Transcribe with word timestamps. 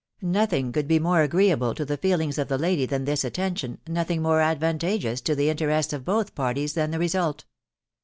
Nothing 0.23 0.71
could 0.71 0.89
he 0.89 0.97
more 0.97 1.21
agreeable 1.21 1.75
to 1.75 1.85
tVe 1.85 2.01
leeHngs 2.17 2.39
of 2.39 2.47
the 2.47 2.57
lady 2.57 2.87
than 2.87 3.05
thk 3.05 3.23
attention, 3.23 3.77
Homing 3.87 4.19
more 4.23 4.41
ad 4.41 4.59
fwatageooa 4.59 5.21
to 5.23 5.35
the 5.35 5.49
interests 5.51 5.93
of 5.93 6.05
both 6.05 6.33
parties 6.33 6.73
than 6.73 6.89
the 6.89 6.97
result. 6.97 7.45